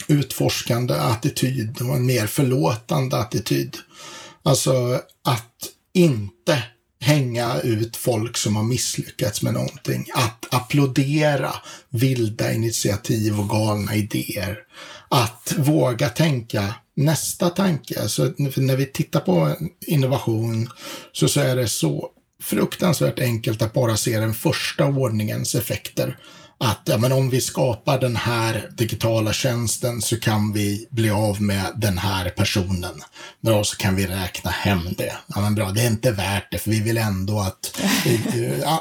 [0.06, 3.76] utforskande attityd och en mer förlåtande attityd.
[4.42, 6.62] Alltså att inte
[7.00, 10.06] hänga ut folk som har misslyckats med någonting.
[10.14, 11.54] Att applådera
[11.88, 14.58] vilda initiativ och galna idéer.
[15.08, 18.08] Att våga tänka nästa tanke.
[18.08, 20.70] Så när vi tittar på innovation
[21.12, 22.10] så, så är det så
[22.42, 26.16] fruktansvärt enkelt att bara se den första ordningens effekter
[26.60, 31.42] att ja, men om vi skapar den här digitala tjänsten så kan vi bli av
[31.42, 33.02] med den här personen.
[33.40, 35.12] Bra, så kan vi räkna hem det.
[35.26, 37.80] Ja, men bra, det är inte värt det för vi vill ändå att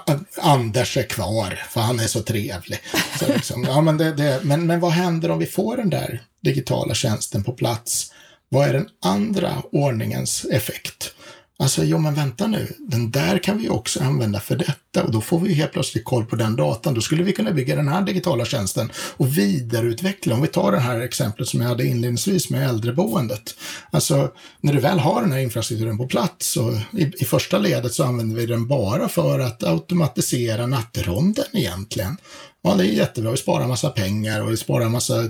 [0.07, 2.79] äh, Anders är kvar för han är så trevlig.
[3.19, 6.21] Så liksom, ja, men, det, det, men, men vad händer om vi får den där
[6.43, 8.11] digitala tjänsten på plats?
[8.49, 11.13] Vad är den andra ordningens effekt?
[11.59, 15.21] Alltså, jo men vänta nu, den där kan vi också använda för detta och då
[15.21, 16.93] får vi helt plötsligt koll på den datan.
[16.93, 20.35] Då skulle vi kunna bygga den här digitala tjänsten och vidareutveckla.
[20.35, 23.55] Om vi tar det här exemplet som jag hade inledningsvis med äldreboendet.
[23.91, 27.93] Alltså, när du väl har den här infrastrukturen på plats och i, i första ledet
[27.93, 32.17] så använder vi den bara för att automatisera nattronden egentligen.
[32.61, 33.31] Ja, det är jättebra.
[33.31, 35.29] Vi sparar massa pengar och vi sparar massa, eh,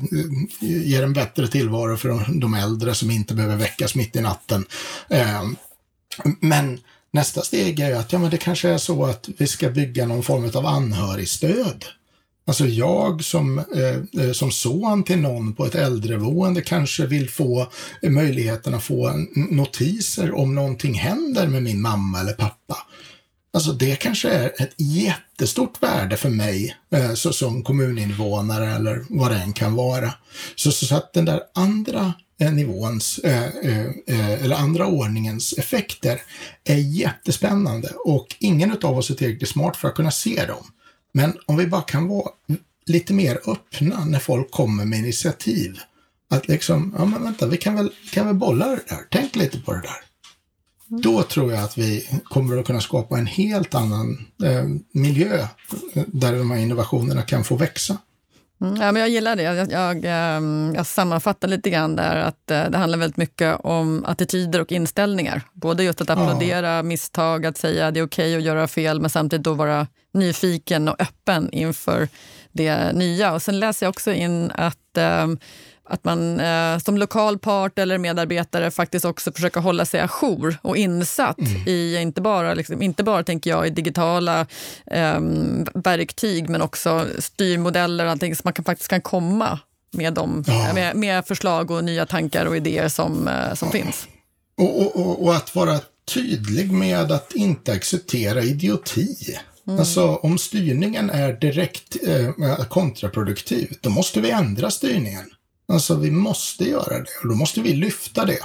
[0.59, 4.65] ger en bättre tillvaro för de, de äldre som inte behöver väckas mitt i natten.
[5.09, 5.55] Ehm,
[6.39, 6.79] men
[7.11, 10.05] nästa steg är ju att ja, men det kanske är så att vi ska bygga
[10.05, 11.85] någon form av anhörigstöd.
[12.47, 17.71] Alltså jag som, eh, eh som son till någon på ett äldreboende kanske vill få
[18.01, 22.77] möjligheten att få notiser om någonting händer med min mamma eller pappa.
[23.53, 29.31] Alltså det kanske är ett jättestort värde för mig eh, så, som kommuninvånare eller vad
[29.31, 30.13] det än kan vara.
[30.55, 36.21] Så, så att den där andra nivåns, eh, eh, eller andra ordningens effekter
[36.63, 40.71] är jättespännande och ingen av oss är tillräckligt smart för att kunna se dem.
[41.13, 42.29] Men om vi bara kan vara
[42.85, 45.79] lite mer öppna när folk kommer med initiativ.
[46.29, 49.59] Att liksom, ja men vänta, vi kan väl, kan väl bolla det där, tänk lite
[49.59, 50.07] på det där.
[50.89, 55.47] Då tror jag att vi kommer att kunna skapa en helt annan eh, miljö
[55.93, 57.97] där de här innovationerna kan få växa.
[58.61, 59.43] Mm, ja, men jag gillar det.
[59.43, 64.05] Jag, jag, ehm, jag sammanfattar lite grann där att eh, det handlar väldigt mycket om
[64.05, 65.41] attityder och inställningar.
[65.53, 66.83] Både just att applådera ja.
[66.83, 69.87] misstag, att säga att det är okej okay att göra fel, men samtidigt då vara
[70.13, 72.07] nyfiken och öppen inför
[72.51, 73.33] det nya.
[73.33, 75.39] Och sen läser jag också in att ehm,
[75.89, 80.77] att man eh, som lokal part eller medarbetare faktiskt också försöker hålla sig ajour och
[80.77, 81.67] insatt mm.
[81.67, 84.47] i, inte bara, liksom, inte bara tänker jag, i digitala
[84.85, 85.19] eh,
[85.73, 89.59] verktyg men också styrmodeller och allting så man kan, faktiskt kan komma
[89.91, 90.73] med, dem, ja.
[90.73, 93.71] med, med, förslag och nya tankar och idéer som, eh, som ja.
[93.71, 94.07] finns.
[94.57, 95.79] Och, och, och, att vara
[96.13, 99.37] tydlig med att inte acceptera idioti.
[99.67, 99.79] Mm.
[99.79, 105.25] Alltså om styrningen är direkt eh, kontraproduktiv, då måste vi ändra styrningen.
[105.67, 108.39] Alltså vi måste göra det och då måste vi lyfta det.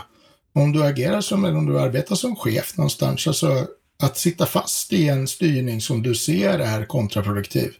[0.54, 3.66] Om du agerar som, eller om du arbetar som chef någonstans, alltså
[4.02, 7.72] att sitta fast i en styrning som du ser är kontraproduktiv,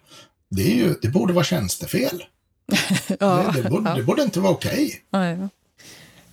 [0.51, 2.25] det, är ju, det borde vara tjänstefel.
[3.21, 3.97] ja, det, det, borde, ja.
[3.97, 5.03] det borde inte vara okej.
[5.11, 5.37] Okay.
[5.37, 5.49] Ja,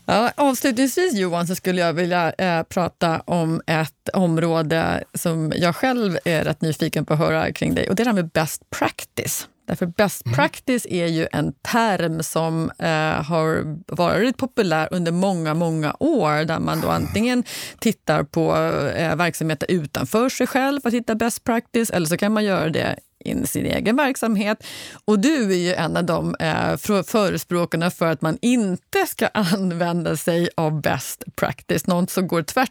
[0.09, 6.17] Ja, avslutningsvis Johan så skulle jag vilja eh, prata om ett område som jag själv
[6.25, 8.69] är rätt nyfiken på att höra kring dig och det är det här med best
[8.69, 9.47] practice.
[9.69, 10.35] Därför best mm.
[10.35, 16.59] practice är ju en term som eh, har varit populär under många, många år där
[16.59, 17.43] man då antingen
[17.79, 18.55] tittar på
[18.95, 22.69] eh, verksamheter utanför sig själv för att hitta best practice eller så kan man göra
[22.69, 24.63] det in sin egen verksamhet.
[25.05, 30.15] Och du är ju en av de eh, förespråkarna för att man inte ska använda
[30.15, 32.69] sig av best practice, något som går tvärt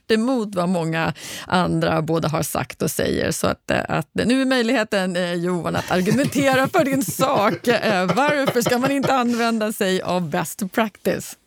[0.54, 1.14] vad många
[1.46, 3.30] andra både har sagt och säger.
[3.30, 7.68] Så att, eh, att nu är möjligheten, eh, Johan, att argumentera för din sak.
[7.88, 11.37] Eh, varför ska man inte använda sig av best practice?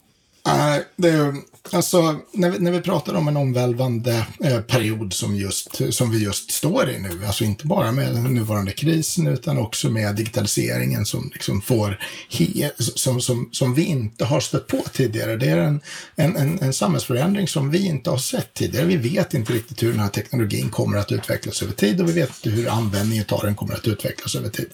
[0.46, 1.36] Nej, det är
[1.72, 6.24] alltså när vi, när vi pratar om en omvälvande eh, period som, just, som vi
[6.24, 11.06] just står i nu, alltså inte bara med den nuvarande krisen utan också med digitaliseringen
[11.06, 12.00] som liksom får
[12.30, 15.36] he, som, som, som vi inte har stött på tidigare.
[15.36, 15.82] Det är en,
[16.16, 18.86] en, en, en samhällsförändring som vi inte har sett tidigare.
[18.86, 22.14] Vi vet inte riktigt hur den här teknologin kommer att utvecklas över tid och vi
[22.14, 24.70] vet inte hur användningen av den kommer att utvecklas över tid.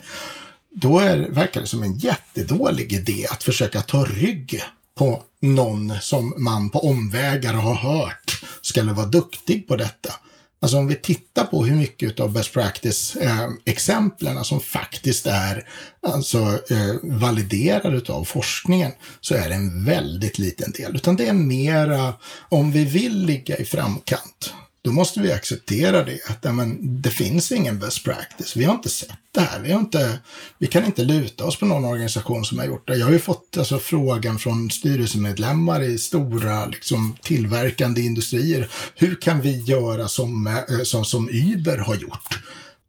[0.76, 4.62] Då är, verkar det som en jättedålig idé att försöka ta rygg
[4.98, 10.14] på någon som man på omvägar har hört skulle vara duktig på detta.
[10.60, 15.68] Alltså om vi tittar på hur mycket av best practice-exemplen eh, som faktiskt är
[16.08, 16.38] alltså,
[16.70, 18.92] eh, validerade av forskningen
[19.22, 20.96] så är det en väldigt liten del.
[20.96, 22.14] Utan det är mera
[22.50, 24.54] om vi vill ligga i framkant
[24.88, 26.20] då måste vi acceptera det.
[26.30, 28.56] Att men, det finns ingen best practice.
[28.56, 29.60] Vi har inte sett det här.
[29.60, 30.20] Vi, har inte,
[30.58, 32.96] vi kan inte luta oss på någon organisation som har gjort det.
[32.96, 38.70] Jag har ju fått alltså, frågan från styrelsemedlemmar i stora liksom, tillverkande industrier.
[38.96, 42.40] Hur kan vi göra som, eh, som, som Uber har gjort?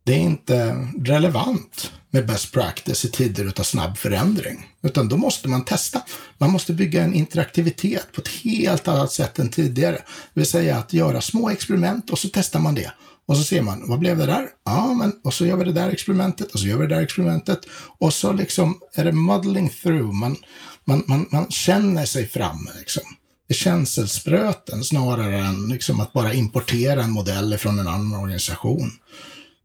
[0.08, 4.66] Det är inte relevant med best practice i tider av snabb förändring.
[4.82, 6.02] Utan då måste man testa.
[6.38, 9.96] Man måste bygga en interaktivitet på ett helt annat sätt än tidigare.
[10.34, 12.92] Det vill säga att göra små experiment och så testar man det.
[13.26, 14.48] Och så ser man, vad blev det där?
[14.64, 17.02] Ja, men och så gör vi det där experimentet och så gör vi det där
[17.02, 17.60] experimentet.
[17.98, 20.12] Och så liksom är det muddling through.
[20.12, 20.36] Man,
[20.84, 23.02] man, man, man känner sig fram liksom.
[23.48, 28.90] Det är känselspröten snarare än liksom att bara importera en modell från en annan organisation.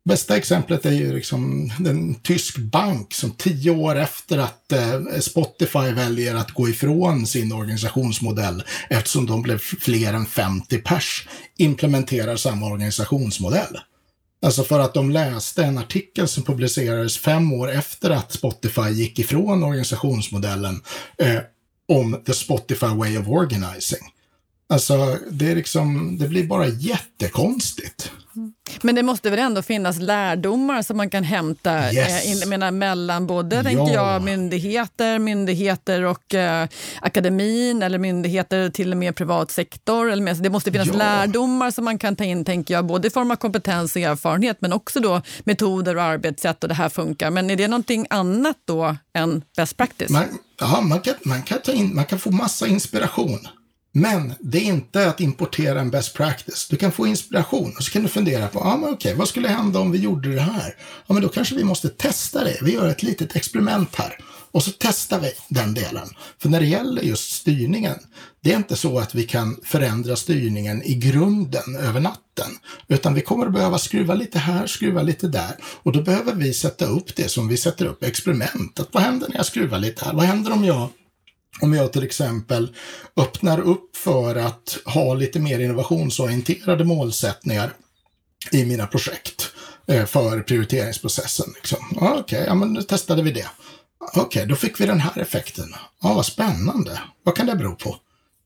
[0.05, 5.91] Bästa exemplet är ju liksom en tysk bank som tio år efter att eh, Spotify
[5.91, 11.27] väljer att gå ifrån sin organisationsmodell eftersom de blev fler än 50 pers
[11.57, 13.77] implementerar samma organisationsmodell.
[14.41, 19.19] Alltså för att de läste en artikel som publicerades fem år efter att Spotify gick
[19.19, 20.81] ifrån organisationsmodellen
[21.17, 21.39] eh,
[21.87, 24.13] om the Spotify way of organizing.
[24.69, 28.11] Alltså, det, är liksom, det blir bara jättekonstigt.
[28.81, 32.43] Men det måste väl ändå finnas lärdomar som man kan hämta eh, yes.
[32.43, 33.63] eh, menar, mellan både ja.
[33.63, 36.67] tänker jag, myndigheter, myndigheter och eh,
[37.01, 40.11] akademin eller myndigheter till och med privat sektor.
[40.11, 40.37] Eller med.
[40.37, 40.97] Det måste finnas ja.
[40.97, 44.57] lärdomar som man kan ta in, tänker jag, både i form av kompetens och erfarenhet
[44.59, 47.29] men också då metoder och arbetssätt och det här funkar.
[47.29, 50.09] Men är det någonting annat då än best practice?
[50.09, 50.23] Man,
[50.59, 53.47] ja, man, kan, man, kan ta in, man kan få massa inspiration.
[53.95, 56.67] Men det är inte att importera en best practice.
[56.69, 59.27] Du kan få inspiration och så kan du fundera på, ja ah, men okej, vad
[59.27, 60.75] skulle hända om vi gjorde det här?
[61.07, 62.57] Ja, men då kanske vi måste testa det.
[62.61, 64.17] Vi gör ett litet experiment här.
[64.51, 66.09] Och så testar vi den delen.
[66.39, 67.95] För när det gäller just styrningen,
[68.41, 72.51] det är inte så att vi kan förändra styrningen i grunden över natten.
[72.87, 75.55] Utan vi kommer att behöva skruva lite här, skruva lite där.
[75.83, 78.79] Och då behöver vi sätta upp det som vi sätter upp experiment.
[78.79, 80.13] Att vad händer när jag skruvar lite här?
[80.13, 80.89] Vad händer om jag
[81.61, 82.75] om jag till exempel
[83.17, 87.73] öppnar upp för att ha lite mer innovationsorienterade målsättningar
[88.51, 89.51] i mina projekt
[89.87, 91.53] eh, för prioriteringsprocessen.
[91.55, 91.79] Liksom.
[91.95, 93.47] Okej, okay, ja, men nu testade vi det.
[93.99, 95.75] Okej, okay, då fick vi den här effekten.
[96.01, 96.99] Ja, vad spännande.
[97.23, 97.97] Vad kan det bero på?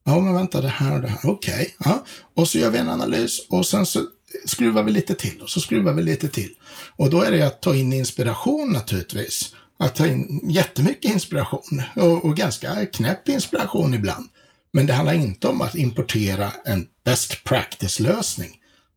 [0.05, 1.19] Ja, men vänta, det här och det här.
[1.23, 2.05] Okej, okay, ja.
[2.35, 4.03] Och så gör vi en analys och sen så
[4.45, 6.49] skruvar vi lite till och så skruvar vi lite till.
[6.95, 12.25] Och då är det att ta in inspiration naturligtvis att ta in jättemycket inspiration och,
[12.25, 14.29] och ganska knäpp inspiration ibland.
[14.73, 18.49] Men det handlar inte om att importera en best practice-lösning.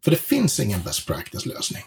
[0.05, 1.83] För det finns ingen best practice-lösning.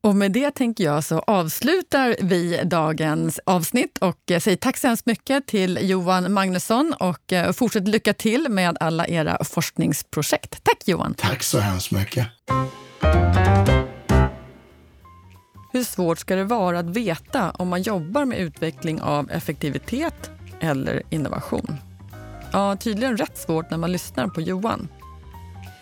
[0.00, 5.06] Och med det tänker jag så avslutar vi dagens avsnitt och säger tack så hemskt
[5.06, 10.58] mycket till Johan Magnusson och eh, fortsätt lycka till med alla era forskningsprojekt.
[10.62, 11.14] Tack Johan!
[11.14, 12.26] Tack så hemskt mycket!
[15.76, 21.02] Hur svårt ska det vara att veta om man jobbar med utveckling av effektivitet eller
[21.10, 21.76] innovation?
[22.52, 24.88] Ja, tydligen rätt svårt när man lyssnar på Johan.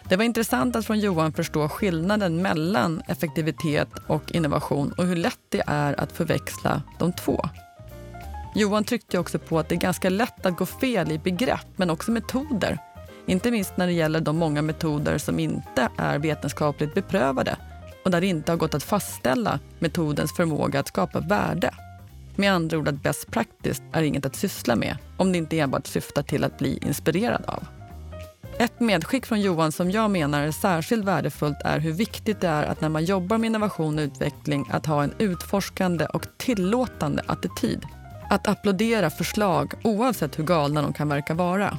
[0.09, 5.41] Det var intressant att från Johan förstå skillnaden mellan effektivitet och innovation och hur lätt
[5.49, 7.49] det är att förväxla de två.
[8.55, 11.91] Johan tryckte också på att det är ganska lätt att gå fel i begrepp, men
[11.91, 12.79] också metoder.
[13.27, 17.57] Inte minst när det gäller de många metoder som inte är vetenskapligt beprövade
[18.05, 21.71] och där det inte har gått att fastställa metodens förmåga att skapa värde.
[22.37, 25.87] Med andra ord att best practice är inget att syssla med om det inte enbart
[25.87, 27.65] syftar till att bli inspirerad av.
[28.59, 32.63] Ett medskick från Johan som jag menar är särskilt värdefullt är hur viktigt det är
[32.63, 37.83] att när man jobbar med innovation och utveckling att ha en utforskande och tillåtande attityd.
[38.31, 41.79] Att applådera förslag oavsett hur galna de kan verka vara.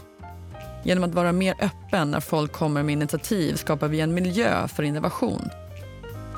[0.84, 4.84] Genom att vara mer öppen när folk kommer med initiativ skapar vi en miljö för
[4.84, 5.49] innovation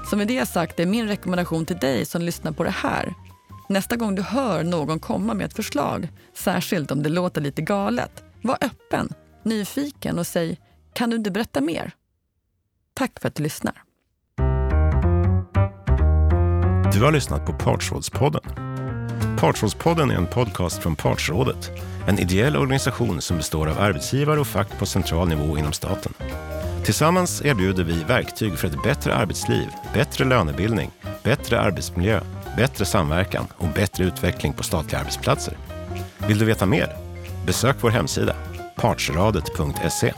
[0.09, 3.13] så med det sagt är min rekommendation till dig som lyssnar på det här.
[3.69, 8.23] Nästa gång du hör någon komma med ett förslag, särskilt om det låter lite galet,
[8.41, 9.09] var öppen,
[9.43, 10.59] nyfiken och säg
[10.93, 11.91] “Kan du inte berätta mer?”
[12.93, 13.73] Tack för att du lyssnar.
[16.93, 18.41] Du har lyssnat på Partsrådspodden.
[19.39, 21.71] Partsrådspodden är en podcast från Partsrådet,
[22.07, 26.13] en ideell organisation som består av arbetsgivare och fack på central nivå inom staten.
[26.83, 30.91] Tillsammans erbjuder vi verktyg för ett bättre arbetsliv, bättre lönebildning,
[31.23, 32.21] bättre arbetsmiljö,
[32.57, 35.57] bättre samverkan och bättre utveckling på statliga arbetsplatser.
[36.27, 36.95] Vill du veta mer?
[37.45, 38.35] Besök vår hemsida,
[38.75, 40.13] partsradet.se